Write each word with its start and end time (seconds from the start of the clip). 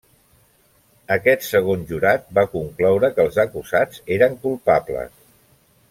Aquest 1.15 1.45
segon 1.49 1.83
jurat 1.91 2.25
va 2.39 2.47
concloure 2.55 3.13
que 3.19 3.27
els 3.27 3.39
acusats 3.47 4.05
eren 4.19 4.43
culpables. 4.49 5.19